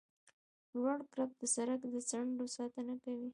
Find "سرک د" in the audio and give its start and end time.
1.55-1.95